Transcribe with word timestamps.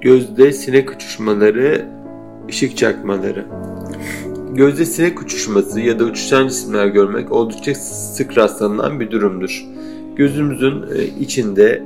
Gözde 0.00 0.52
sinek 0.52 0.90
uçuşmaları, 0.90 1.86
ışık 2.48 2.76
çakmaları. 2.76 3.44
Gözde 4.54 4.84
sinek 4.84 5.22
uçuşması 5.22 5.80
ya 5.80 5.98
da 5.98 6.04
uçuşan 6.04 6.48
cisimler 6.48 6.86
görmek 6.86 7.32
oldukça 7.32 7.74
sık 7.74 8.38
rastlanılan 8.38 9.00
bir 9.00 9.10
durumdur. 9.10 9.66
Gözümüzün 10.16 10.82
e, 10.96 11.04
içinde 11.20 11.82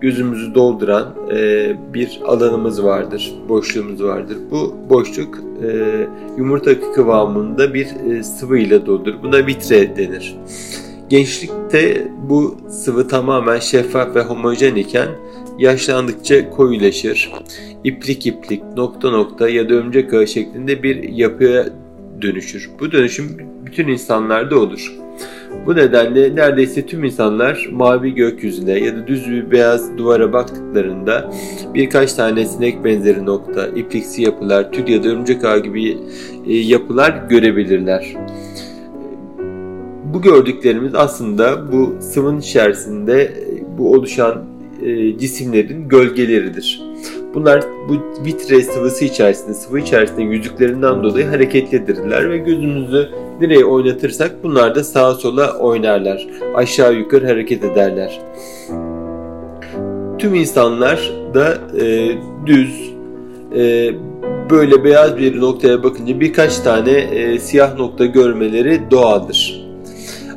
gözümüzü 0.00 0.54
dolduran 0.54 1.14
e, 1.36 1.72
bir 1.94 2.20
alanımız 2.26 2.84
vardır, 2.84 3.34
boşluğumuz 3.48 4.02
vardır. 4.02 4.36
Bu 4.50 4.76
boşluk 4.90 5.38
e, 5.62 6.00
yumurta 6.36 6.92
kıvamında 6.94 7.74
bir 7.74 7.88
sıvı 8.22 8.58
ile 8.58 8.86
doludur. 8.86 9.14
Buna 9.22 9.46
vitre 9.46 9.96
denir. 9.96 10.36
Gençlikte 11.08 12.08
bu 12.28 12.56
sıvı 12.68 13.08
tamamen 13.08 13.58
şeffaf 13.58 14.16
ve 14.16 14.22
homojen 14.22 14.74
iken 14.74 15.08
yaşlandıkça 15.60 16.50
koyulaşır. 16.50 17.32
İplik 17.84 18.26
iplik, 18.26 18.62
nokta 18.76 19.10
nokta 19.10 19.48
ya 19.48 19.68
da 19.68 19.74
örümcek 19.74 20.14
ağı 20.14 20.26
şeklinde 20.26 20.82
bir 20.82 21.02
yapıya 21.02 21.66
dönüşür. 22.22 22.70
Bu 22.80 22.92
dönüşüm 22.92 23.36
bütün 23.66 23.88
insanlarda 23.88 24.58
olur. 24.58 24.92
Bu 25.66 25.76
nedenle 25.76 26.36
neredeyse 26.36 26.86
tüm 26.86 27.04
insanlar 27.04 27.68
mavi 27.72 28.14
gökyüzüne 28.14 28.72
ya 28.72 28.96
da 28.96 29.06
düz 29.06 29.30
bir 29.30 29.50
beyaz 29.50 29.98
duvara 29.98 30.32
baktıklarında 30.32 31.30
birkaç 31.74 32.12
tane 32.12 32.46
sinek 32.46 32.84
benzeri 32.84 33.26
nokta, 33.26 33.66
ipliksi 33.66 34.22
yapılar, 34.22 34.72
tül 34.72 34.88
ya 34.88 35.04
da 35.04 35.08
örümcek 35.08 35.44
ağı 35.44 35.58
gibi 35.58 35.98
e, 36.46 36.56
yapılar 36.56 37.26
görebilirler. 37.28 38.16
Bu 40.04 40.22
gördüklerimiz 40.22 40.94
aslında 40.94 41.72
bu 41.72 41.94
sıvın 42.00 42.38
içerisinde 42.38 43.22
e, 43.22 43.78
bu 43.78 43.92
oluşan 43.92 44.49
e, 44.82 45.18
cisimlerin 45.18 45.88
gölgeleridir. 45.88 46.82
Bunlar 47.34 47.64
bu 47.88 48.24
vitre 48.24 48.62
sıvısı 48.62 49.04
içerisinde, 49.04 49.54
sıvı 49.54 49.80
içerisinde 49.80 50.22
yüzüklerinden 50.22 51.02
dolayı 51.02 51.26
hareketlidirler 51.26 52.30
ve 52.30 52.38
gözümüzü 52.38 53.08
nereye 53.40 53.64
oynatırsak 53.64 54.44
bunlar 54.44 54.74
da 54.74 54.84
sağa 54.84 55.14
sola 55.14 55.58
oynarlar. 55.58 56.26
Aşağı 56.54 56.94
yukarı 56.94 57.26
hareket 57.26 57.64
ederler. 57.64 58.20
Tüm 60.18 60.34
insanlar 60.34 61.12
da 61.34 61.58
e, 61.80 62.12
düz, 62.46 62.92
e, 63.56 63.90
böyle 64.50 64.84
beyaz 64.84 65.18
bir 65.18 65.40
noktaya 65.40 65.82
bakınca 65.82 66.20
birkaç 66.20 66.58
tane 66.58 66.90
e, 66.90 67.38
siyah 67.38 67.78
nokta 67.78 68.06
görmeleri 68.06 68.80
doğaldır. 68.90 69.66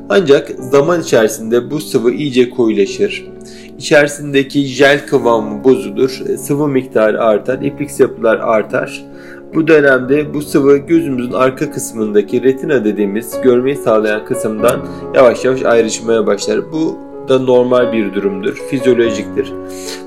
Ancak 0.10 0.50
zaman 0.50 1.02
içerisinde 1.02 1.72
bu 1.72 1.80
sıvı 1.80 2.12
iyice 2.12 2.50
koyulaşır 2.50 3.33
İçerisindeki 3.84 4.66
jel 4.66 5.08
kıvamı 5.08 5.64
bozulur, 5.64 6.22
e, 6.30 6.38
sıvı 6.38 6.68
miktarı 6.68 7.24
artar, 7.24 7.62
ipliksi 7.62 8.04
yapılar 8.04 8.40
artar. 8.40 9.04
Bu 9.56 9.68
dönemde 9.68 10.34
bu 10.34 10.42
sıvı 10.42 10.78
gözümüzün 10.78 11.32
arka 11.32 11.72
kısmındaki 11.72 12.44
retina 12.44 12.86
dediğimiz 12.86 13.42
görmeyi 13.42 13.76
sağlayan 13.76 14.26
kısımdan 14.26 14.86
yavaş 15.16 15.46
yavaş 15.46 15.64
ayrışmaya 15.64 16.28
başlar. 16.28 16.72
Bu 16.72 16.98
da 17.30 17.40
normal 17.40 17.94
bir 17.94 18.14
durumdur, 18.14 18.54
fizyolojiktir. 18.70 19.54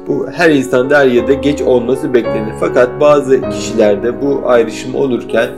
Bu 0.06 0.26
her 0.32 0.50
insanda 0.50 0.98
her 0.98 1.06
yerde 1.06 1.34
geç 1.34 1.62
olması 1.62 2.14
beklenir. 2.14 2.54
Fakat 2.60 3.00
bazı 3.00 3.50
kişilerde 3.50 4.22
bu 4.22 4.42
ayrışım 4.44 4.94
olurken 4.94 5.48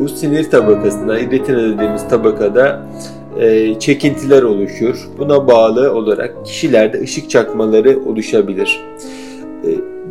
bu 0.00 0.08
sinir 0.08 0.50
tabakasında, 0.50 1.16
retina 1.16 1.58
dediğimiz 1.58 2.08
tabakada 2.08 2.82
e, 3.40 3.78
çekintiler 3.78 4.42
oluşur. 4.42 5.08
Buna 5.18 5.48
bağlı 5.48 5.94
olarak 5.94 6.46
kişilerde 6.46 7.00
ışık 7.00 7.30
çakmaları 7.30 8.00
oluşabilir. 8.06 8.80
E, 9.64 9.70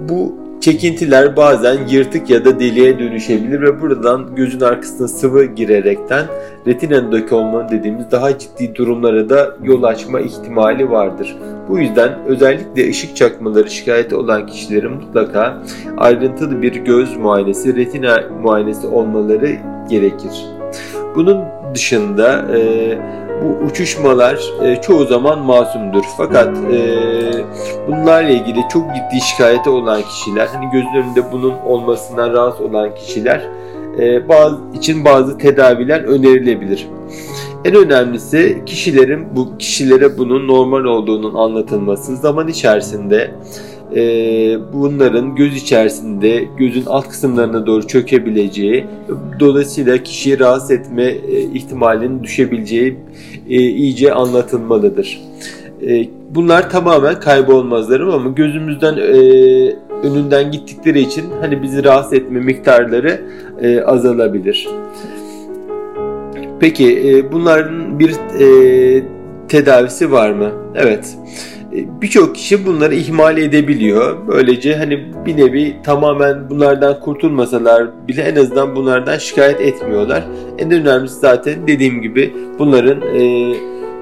bu 0.10 0.46
çekintiler 0.62 1.38
bazen 1.38 1.88
yırtık 1.90 2.30
ya 2.30 2.46
da 2.46 2.60
deliğe 2.60 3.00
dönüşebilir 3.00 3.62
ve 3.62 3.82
buradan 3.82 4.36
gözün 4.36 4.60
arkasına 4.60 5.08
sıvı 5.08 5.46
girerekten 5.46 6.26
retinadaki 6.68 7.36
olmanın 7.36 7.70
dediğimiz 7.70 8.12
daha 8.12 8.40
ciddi 8.40 8.76
durumlara 8.76 9.30
da 9.30 9.58
yol 9.64 9.84
açma 9.84 10.20
ihtimali 10.20 10.90
vardır. 10.92 11.36
Bu 11.70 11.80
yüzden 11.80 12.20
özellikle 12.28 12.90
ışık 12.90 13.16
çakmaları 13.16 13.70
şikayeti 13.70 14.16
olan 14.16 14.48
kişilerin 14.48 14.92
mutlaka 14.92 15.62
ayrıntılı 15.98 16.62
bir 16.62 16.76
göz 16.76 17.18
muayenesi, 17.18 17.76
retina 17.76 18.24
muayenesi 18.42 18.88
olmaları 18.88 19.58
gerekir. 19.90 20.46
Bunun 21.16 21.42
dışında 21.76 22.46
e, 22.58 22.60
bu 23.44 23.66
uçuşmalar 23.66 24.40
e, 24.64 24.82
çoğu 24.82 25.06
zaman 25.06 25.40
masumdur. 25.40 26.04
Fakat 26.18 26.58
e, 26.58 26.80
bunlarla 27.88 28.30
ilgili 28.30 28.60
çok 28.74 28.84
ciddi 28.96 29.22
şikayeti 29.22 29.70
olan 29.70 30.02
kişiler, 30.02 30.48
hani 30.48 30.72
gözünün 30.72 31.04
önünde 31.04 31.32
bunun 31.32 31.54
olmasından 31.66 32.34
rahatsız 32.34 32.66
olan 32.66 32.96
kişiler 32.96 33.42
e, 34.00 34.30
bazı 34.30 34.58
için 34.74 35.06
bazı 35.06 35.38
tedaviler 35.38 36.04
önerilebilir. 36.04 36.88
En 37.66 37.76
önemlisi 37.76 38.62
kişilerin 38.66 39.36
bu 39.36 39.58
kişilere 39.58 40.18
bunun 40.18 40.48
normal 40.48 40.84
olduğunun 40.84 41.34
anlatılması. 41.34 42.16
Zaman 42.16 42.48
içerisinde 42.48 43.32
e, 43.96 44.02
bunların 44.74 45.36
göz 45.36 45.56
içerisinde 45.56 46.44
gözün 46.58 46.86
alt 46.86 47.10
kısımlarına 47.10 47.66
doğru 47.66 47.88
çökebileceği 47.88 48.86
dolayısıyla 49.40 49.98
kişiyi 49.98 50.40
rahatsız 50.40 50.72
etme 50.72 51.04
e, 51.04 51.42
ihtimalinin 51.42 52.24
düşebileceği 52.24 52.98
e, 53.50 53.60
iyice 53.60 54.14
anlatılmalıdır. 54.14 55.22
E, 55.88 56.08
bunlar 56.30 56.70
tamamen 56.70 57.20
kaybolmazlar 57.20 58.00
ama 58.00 58.30
gözümüzden 58.30 58.98
e, 58.98 59.16
önünden 60.04 60.52
gittikleri 60.52 61.00
için 61.00 61.26
hani 61.42 61.62
bizi 61.62 61.84
rahatsız 61.84 62.14
etme 62.14 62.40
miktarları 62.40 63.22
e, 63.62 63.82
azalabilir. 63.82 64.68
Peki 66.60 67.10
e, 67.10 67.32
bunların 67.32 68.00
bir 68.00 68.12
e, 68.40 69.04
tedavisi 69.48 70.12
var 70.12 70.32
mı? 70.32 70.52
Evet. 70.76 71.18
E, 71.18 71.55
birçok 72.02 72.36
kişi 72.36 72.66
bunları 72.66 72.96
ihmal 72.96 73.38
edebiliyor. 73.38 74.28
Böylece 74.28 74.76
hani 74.76 75.14
bir 75.26 75.38
nevi 75.38 75.76
tamamen 75.84 76.50
bunlardan 76.50 77.00
kurtulmasalar 77.00 78.08
bile 78.08 78.22
en 78.22 78.36
azından 78.36 78.76
bunlardan 78.76 79.18
şikayet 79.18 79.62
etmiyorlar. 79.62 80.24
En 80.58 80.72
önemlisi 80.72 81.20
zaten 81.20 81.68
dediğim 81.68 82.02
gibi 82.02 82.34
bunların 82.60 83.02
e, 83.02 83.54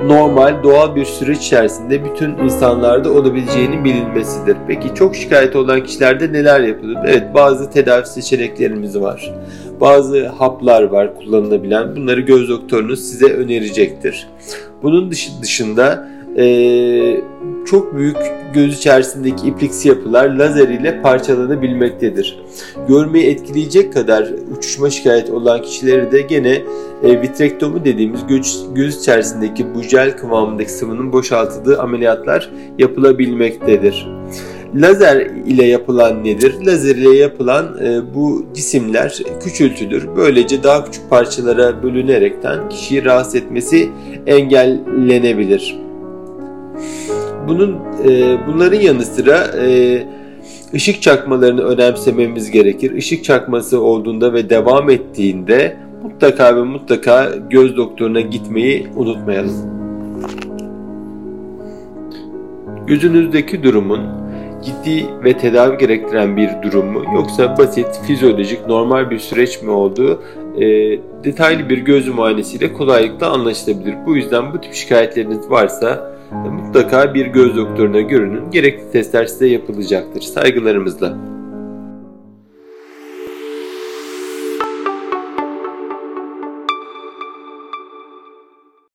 normal 0.08 0.64
doğal 0.64 0.96
bir 0.96 1.06
süreç 1.06 1.38
içerisinde 1.38 2.06
bütün 2.06 2.38
insanlarda 2.38 3.14
olabileceğinin 3.14 3.84
bilinmesidir. 3.86 4.58
Peki 4.68 4.96
çok 4.96 5.16
şikayet 5.16 5.56
olan 5.56 5.84
kişilerde 5.84 6.34
neler 6.34 6.60
yapılır? 6.60 6.98
Evet 7.06 7.24
bazı 7.34 7.72
tedavi 7.72 8.06
seçeneklerimiz 8.06 9.00
var. 9.00 9.34
Bazı 9.82 10.28
haplar 10.28 10.84
var 10.84 11.16
kullanılabilen. 11.16 11.96
Bunları 11.96 12.22
göz 12.22 12.50
doktorunuz 12.50 13.00
size 13.00 13.34
önerecektir. 13.34 14.28
Bunun 14.84 15.12
dışında 15.42 16.08
e, 16.38 16.46
çok 17.66 17.98
büyük 17.98 18.18
göz 18.54 18.78
içerisindeki 18.78 19.48
ipliksi 19.48 19.88
yapılar 19.88 20.30
lazer 20.30 20.68
ile 20.68 21.02
parçalanabilmektedir. 21.02 22.40
Görmeyi 22.88 23.26
etkileyecek 23.26 23.94
kadar 23.94 24.30
uçuşma 24.58 24.90
şikayet 24.90 25.30
olan 25.30 25.62
kişileri 25.62 26.12
de 26.12 26.22
gene 26.22 26.62
e, 27.04 27.22
vitrektomi 27.22 27.86
dediğimiz 27.86 28.28
göz, 28.28 28.66
göz 28.76 29.00
içerisindeki 29.00 29.76
bu 29.76 29.82
jel 29.82 30.18
kıvamındaki 30.18 30.72
sıvının 30.72 31.14
boşaltıldığı 31.14 31.82
ameliyatlar 31.82 32.50
yapılabilmektedir. 32.80 34.08
Lazer 34.76 35.16
ile 35.26 35.66
yapılan 35.66 36.24
nedir? 36.24 36.66
Lazer 36.66 36.96
ile 36.96 37.18
yapılan 37.18 37.78
e, 37.86 38.16
bu 38.16 38.46
cisimler 38.54 39.22
küçültülür. 39.44 40.08
Böylece 40.16 40.64
daha 40.64 40.86
küçük 40.86 41.10
parçalara 41.10 41.84
bölünerekten 41.84 42.70
kişiyi 42.70 43.06
rahatsız 43.06 43.36
etmesi 43.36 43.90
engellenebilir. 44.28 45.84
Bunun 47.48 47.78
e, 48.08 48.38
bunların 48.48 48.80
yanı 48.80 49.02
sıra 49.02 49.38
e, 49.38 50.04
ışık 50.74 51.02
çakmalarını 51.02 51.62
önemsememiz 51.62 52.52
gerekir. 52.52 52.92
Işık 52.92 53.24
çakması 53.24 53.82
olduğunda 53.82 54.34
ve 54.34 54.50
devam 54.50 54.90
ettiğinde 54.90 55.78
mutlaka 56.04 56.56
ve 56.56 56.62
mutlaka 56.62 57.30
göz 57.50 57.78
doktoruna 57.78 58.22
gitmeyi 58.22 58.88
unutmayalım. 58.96 59.74
Gözünüzdeki 62.88 63.64
durumun 63.64 64.00
ciddi 64.66 65.06
ve 65.24 65.38
tedavi 65.38 65.78
gerektiren 65.78 66.38
bir 66.38 66.50
durum 66.64 66.86
mu 66.86 67.04
yoksa 67.16 67.58
basit, 67.58 67.88
fizyolojik, 68.08 68.68
normal 68.68 69.10
bir 69.10 69.20
süreç 69.20 69.62
mi 69.62 69.72
olduğu 69.72 70.22
e, 70.58 70.66
detaylı 71.24 71.70
bir 71.70 71.78
göz 71.78 72.08
muayenesiyle 72.08 72.74
kolaylıkla 72.74 73.30
anlaşılabilir. 73.30 73.96
Bu 74.06 74.16
yüzden 74.16 74.54
bu 74.54 74.62
tip 74.62 74.74
şikayetleriniz 74.74 75.50
varsa 75.50 76.14
mutlaka 76.52 77.14
bir 77.14 77.26
göz 77.26 77.58
doktoruna 77.58 78.02
görünün. 78.02 78.52
Gerekli 78.52 78.92
testler 78.92 79.26
size 79.26 79.48
yapılacaktır. 79.48 80.22
Saygılarımızla. 80.22 81.33